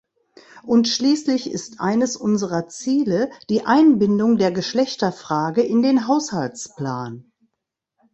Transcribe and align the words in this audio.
Und 0.63 0.87
schließlich 0.87 1.51
ist 1.51 1.79
eines 1.79 2.15
unserer 2.17 2.67
Ziele 2.67 3.29
die 3.51 3.67
Einbindung 3.67 4.37
der 4.39 4.51
Geschlechterfrage 4.51 5.61
in 5.61 5.83
den 5.83 6.07
Haushaltsplan. 6.07 7.31